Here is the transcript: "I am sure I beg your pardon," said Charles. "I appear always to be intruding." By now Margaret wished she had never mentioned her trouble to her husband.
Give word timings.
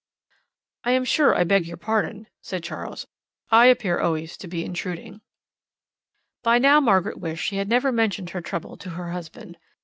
"I 0.83 0.93
am 0.93 1.05
sure 1.05 1.35
I 1.35 1.43
beg 1.43 1.67
your 1.67 1.77
pardon," 1.77 2.25
said 2.41 2.63
Charles. 2.63 3.05
"I 3.51 3.67
appear 3.67 3.99
always 3.99 4.35
to 4.37 4.47
be 4.47 4.65
intruding." 4.65 5.21
By 6.41 6.57
now 6.57 6.79
Margaret 6.79 7.19
wished 7.19 7.45
she 7.45 7.57
had 7.57 7.69
never 7.69 7.91
mentioned 7.91 8.31
her 8.31 8.41
trouble 8.41 8.77
to 8.77 8.89
her 8.89 9.11
husband. 9.11 9.57